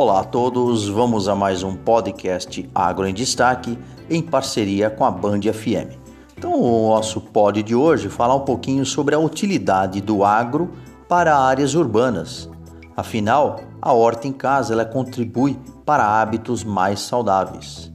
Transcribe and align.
Olá 0.00 0.20
a 0.20 0.24
todos, 0.24 0.88
vamos 0.88 1.26
a 1.26 1.34
mais 1.34 1.64
um 1.64 1.74
podcast 1.74 2.70
Agro 2.72 3.04
em 3.04 3.12
Destaque 3.12 3.76
em 4.08 4.22
parceria 4.22 4.88
com 4.88 5.04
a 5.04 5.10
Band 5.10 5.40
FM. 5.40 5.98
Então, 6.36 6.52
o 6.52 6.90
nosso 6.94 7.20
pod 7.20 7.60
de 7.64 7.74
hoje 7.74 8.08
falar 8.08 8.36
um 8.36 8.44
pouquinho 8.44 8.86
sobre 8.86 9.16
a 9.16 9.18
utilidade 9.18 10.00
do 10.00 10.22
agro 10.22 10.70
para 11.08 11.36
áreas 11.36 11.74
urbanas. 11.74 12.48
Afinal, 12.96 13.56
a 13.82 13.92
horta 13.92 14.28
em 14.28 14.32
casa 14.32 14.72
ela 14.72 14.84
contribui 14.84 15.58
para 15.84 16.06
hábitos 16.06 16.62
mais 16.62 17.00
saudáveis. 17.00 17.92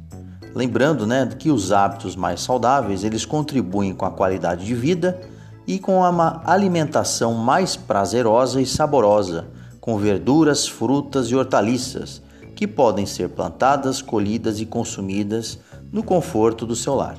Lembrando, 0.54 1.08
né, 1.08 1.26
que 1.40 1.50
os 1.50 1.72
hábitos 1.72 2.18
mais 2.18 2.42
saudáveis 2.42 3.06
eles 3.06 3.26
contribuem 3.26 3.94
com 3.94 4.06
a 4.06 4.12
qualidade 4.12 4.66
de 4.66 4.76
vida 4.76 5.22
e 5.66 5.80
com 5.80 6.02
uma 6.02 6.42
alimentação 6.46 7.34
mais 7.34 7.78
prazerosa 7.78 8.62
e 8.62 8.66
saborosa, 8.66 9.53
com 9.84 9.98
verduras, 9.98 10.66
frutas 10.66 11.28
e 11.28 11.36
hortaliças 11.36 12.22
que 12.56 12.66
podem 12.66 13.06
ser 13.06 13.28
plantadas, 13.28 14.02
colhidas 14.02 14.62
e 14.62 14.66
consumidas 14.66 15.60
no 15.92 16.02
conforto 16.02 16.66
do 16.66 16.74
seu 16.74 16.96
lar. 16.96 17.18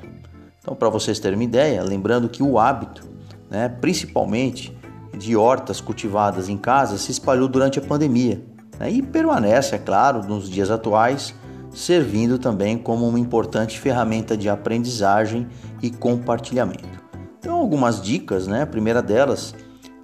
Então, 0.63 0.75
para 0.75 0.89
vocês 0.89 1.19
terem 1.19 1.37
uma 1.37 1.45
ideia, 1.45 1.83
lembrando 1.83 2.27
que 2.27 2.43
o 2.43 2.59
hábito, 2.59 3.07
né, 3.51 3.69
principalmente 3.69 4.75
de 5.15 5.37
hortas 5.37 5.79
cultivadas 5.79 6.49
em 6.49 6.57
casa, 6.57 6.97
se 6.97 7.11
espalhou 7.13 7.49
durante 7.49 7.79
a 7.79 7.83
pandemia 7.83 8.43
né, 8.79 8.91
e 8.91 9.03
permanece, 9.03 9.75
é 9.75 9.79
claro, 9.79 10.27
nos 10.27 10.49
dias 10.49 10.71
atuais, 10.71 11.35
servindo 11.71 12.39
também 12.39 12.79
como 12.79 13.07
uma 13.07 13.21
importante 13.21 13.79
ferramenta 13.79 14.39
de 14.39 14.49
aprendizagem 14.49 15.47
e 15.83 15.91
compartilhamento. 15.91 16.89
Então, 17.39 17.57
algumas 17.57 18.01
dicas, 18.01 18.47
né? 18.47 18.63
A 18.63 18.67
primeira 18.67 19.03
delas, 19.03 19.55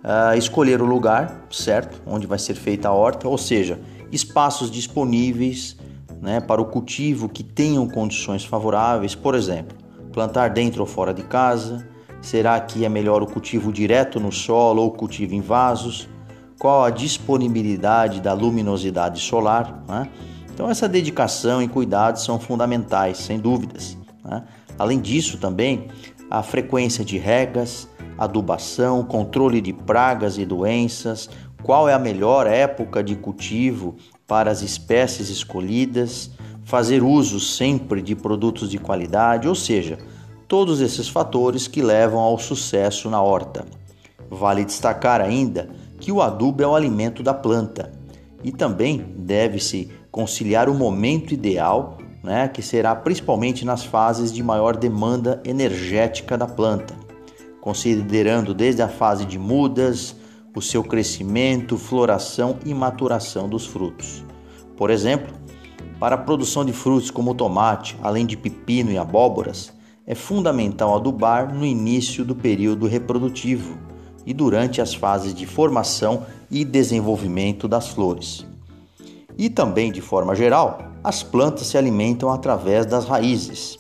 uh, 0.05 0.37
escolher 0.37 0.81
o 0.83 0.87
lugar 0.87 1.47
certo 1.51 2.01
onde 2.07 2.27
vai 2.27 2.39
ser 2.39 2.55
feita 2.55 2.89
a 2.89 2.93
horta, 2.93 3.29
ou 3.29 3.39
seja, 3.39 3.79
espaços 4.11 4.71
disponíveis 4.71 5.77
né, 6.21 6.41
para 6.41 6.61
o 6.61 6.67
cultivo 6.67 7.29
que 7.29 7.43
tenham 7.43 7.89
condições 7.89 8.45
favoráveis, 8.45 9.15
por 9.15 9.35
exemplo, 9.35 9.77
plantar 10.13 10.51
dentro 10.51 10.81
ou 10.81 10.87
fora 10.87 11.15
de 11.15 11.23
casa. 11.23 11.87
Será 12.21 12.61
que 12.61 12.85
é 12.85 12.89
melhor 12.89 13.23
o 13.23 13.27
cultivo 13.27 13.73
direto 13.73 14.21
no 14.21 14.31
solo 14.31 14.83
ou 14.83 14.91
cultivo 14.91 15.35
em 15.35 15.41
vasos? 15.41 16.07
Qual 16.59 16.85
a 16.85 16.91
disponibilidade 16.91 18.21
da 18.21 18.35
luminosidade 18.35 19.21
solar? 19.21 19.83
Né? 19.89 20.07
Então, 20.53 20.69
essa 20.69 20.87
dedicação 20.87 21.63
e 21.63 21.69
cuidado 21.69 22.21
são 22.21 22.39
fundamentais, 22.39 23.17
sem 23.17 23.39
dúvidas. 23.39 23.97
Né? 24.23 24.43
Além 24.79 25.01
disso, 25.01 25.39
também 25.39 25.89
a 26.31 26.43
frequência 26.43 27.03
de 27.03 27.17
regas, 27.17 27.89
adubação, 28.21 29.03
controle 29.03 29.61
de 29.61 29.73
pragas 29.73 30.37
e 30.37 30.45
doenças, 30.45 31.31
qual 31.63 31.89
é 31.89 31.95
a 31.95 31.99
melhor 31.99 32.47
época 32.47 33.03
de 33.03 33.17
cultivo 33.17 33.97
para 34.27 34.51
as 34.51 34.61
espécies 34.61 35.31
escolhidas, 35.31 36.31
fazer 36.63 37.03
uso 37.03 37.41
sempre 37.41 38.03
de 38.03 38.15
produtos 38.15 38.71
de 38.71 38.79
qualidade, 38.79 39.49
ou 39.49 39.55
seja, 39.55 39.99
todos 40.47 40.81
esses 40.81 41.09
fatores 41.09 41.67
que 41.67 41.81
levam 41.81 42.21
ao 42.21 42.39
sucesso 42.39 43.09
na 43.09 43.23
horta. 43.23 43.65
Vale 44.29 44.65
destacar 44.65 45.21
ainda 45.21 45.71
que 45.99 46.13
o 46.13 46.21
adubo 46.21 46.63
é 46.63 46.67
o 46.67 46.77
alimento 46.77 47.23
da 47.23 47.35
planta 47.35 47.91
e 48.45 48.53
também 48.53 48.99
deve-se 49.17 49.91
conciliar 50.11 50.69
o 50.69 50.75
momento 50.75 51.33
ideal 51.33 51.99
né, 52.23 52.49
que 52.49 52.63
será 52.63 52.95
principalmente 52.95 53.65
nas 53.65 53.85
fases 53.85 54.33
de 54.33 54.43
maior 54.43 54.77
demanda 54.77 55.41
energética 55.45 56.37
da 56.37 56.47
planta, 56.47 56.95
considerando 57.61 58.55
desde 58.55 58.83
a 58.83 58.89
fase 58.89 59.25
de 59.25 59.39
mudas, 59.39 60.17
o 60.55 60.61
seu 60.61 60.83
crescimento, 60.83 61.77
floração 61.77 62.59
e 62.65 62.75
maturação 62.75 63.49
dos 63.49 63.67
frutos. 63.67 64.25
Por 64.77 64.91
exemplo, 64.91 65.35
para 65.99 66.15
a 66.15 66.19
produção 66.19 66.65
de 66.65 66.73
frutos 66.73 67.11
como 67.11 67.35
tomate, 67.35 67.97
além 68.03 68.25
de 68.25 68.37
pepino 68.37 68.91
e 68.91 68.99
abóboras, 68.99 69.73
é 70.07 70.15
fundamental 70.15 70.97
adubar 70.97 71.55
no 71.55 71.65
início 71.65 72.25
do 72.25 72.35
período 72.35 72.87
reprodutivo 72.87 73.79
e 74.27 74.35
durante 74.35 74.81
as 74.81 74.95
fases 74.95 75.35
de 75.35 75.47
formação 75.47 76.27
e 76.51 76.65
desenvolvimento 76.65 77.69
das 77.69 77.89
flores. 77.89 78.47
E 79.39 79.49
também, 79.49 79.93
de 79.93 80.01
forma 80.01 80.35
geral, 80.35 80.91
as 81.03 81.23
plantas 81.23 81.67
se 81.67 81.79
alimentam 81.79 82.31
através 82.31 82.85
das 82.85 83.07
raízes. 83.07 83.79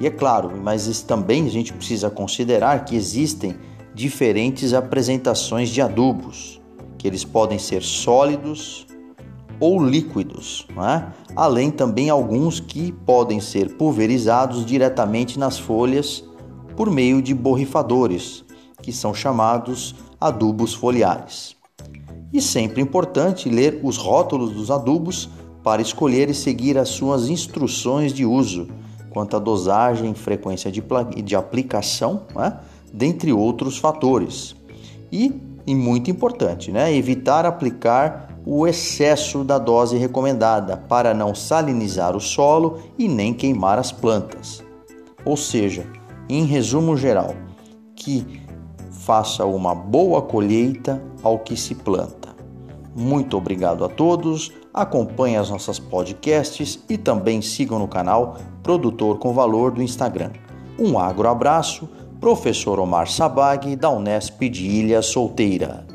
E 0.00 0.06
é 0.06 0.10
claro, 0.10 0.50
mas 0.56 1.02
também 1.02 1.46
a 1.46 1.50
gente 1.50 1.74
precisa 1.74 2.08
considerar 2.08 2.86
que 2.86 2.96
existem 2.96 3.54
diferentes 3.94 4.72
apresentações 4.72 5.68
de 5.68 5.82
adubos, 5.82 6.58
que 6.96 7.06
eles 7.06 7.22
podem 7.22 7.58
ser 7.58 7.82
sólidos 7.82 8.86
ou 9.60 9.84
líquidos, 9.84 10.66
é? 10.70 11.04
além 11.36 11.70
também 11.70 12.08
alguns 12.08 12.60
que 12.60 12.92
podem 12.92 13.40
ser 13.40 13.76
pulverizados 13.76 14.64
diretamente 14.64 15.38
nas 15.38 15.58
folhas 15.58 16.24
por 16.74 16.90
meio 16.90 17.20
de 17.20 17.34
borrifadores, 17.34 18.42
que 18.80 18.94
são 18.94 19.12
chamados 19.12 19.94
adubos 20.18 20.72
foliares. 20.72 21.54
E 22.32 22.40
sempre 22.40 22.80
importante 22.80 23.50
ler 23.50 23.78
os 23.82 23.98
rótulos 23.98 24.52
dos 24.52 24.70
adubos 24.70 25.28
para 25.62 25.82
escolher 25.82 26.30
e 26.30 26.34
seguir 26.34 26.78
as 26.78 26.88
suas 26.88 27.28
instruções 27.28 28.14
de 28.14 28.24
uso 28.24 28.66
quanto 29.10 29.36
à 29.36 29.38
dosagem, 29.38 30.14
frequência 30.14 30.70
de, 30.70 30.82
de 31.22 31.36
aplicação, 31.36 32.22
né? 32.34 32.58
dentre 32.92 33.32
outros 33.32 33.76
fatores. 33.76 34.56
E, 35.12 35.40
e 35.66 35.74
muito 35.74 36.10
importante, 36.10 36.70
né? 36.70 36.94
evitar 36.94 37.44
aplicar 37.44 38.30
o 38.46 38.66
excesso 38.66 39.44
da 39.44 39.58
dose 39.58 39.96
recomendada 39.96 40.76
para 40.76 41.12
não 41.12 41.34
salinizar 41.34 42.16
o 42.16 42.20
solo 42.20 42.80
e 42.98 43.06
nem 43.06 43.34
queimar 43.34 43.78
as 43.78 43.92
plantas. 43.92 44.62
Ou 45.24 45.36
seja, 45.36 45.86
em 46.28 46.44
resumo 46.44 46.96
geral, 46.96 47.34
que 47.94 48.40
faça 48.90 49.44
uma 49.44 49.74
boa 49.74 50.22
colheita 50.22 51.02
ao 51.22 51.38
que 51.38 51.56
se 51.56 51.74
planta. 51.74 52.30
Muito 52.94 53.36
obrigado 53.36 53.84
a 53.84 53.88
todos 53.88 54.52
Acompanhe 54.72 55.36
as 55.36 55.50
nossas 55.50 55.78
podcasts 55.78 56.78
e 56.88 56.96
também 56.96 57.42
sigam 57.42 57.78
no 57.78 57.88
canal 57.88 58.38
Produtor 58.62 59.18
com 59.18 59.32
Valor 59.32 59.72
do 59.72 59.82
Instagram. 59.82 60.30
Um 60.78 60.98
agro 60.98 61.28
abraço, 61.28 61.88
professor 62.20 62.78
Omar 62.78 63.08
Sabag, 63.08 63.74
da 63.74 63.90
Unesp 63.90 64.48
de 64.48 64.66
Ilha 64.66 65.02
Solteira. 65.02 65.89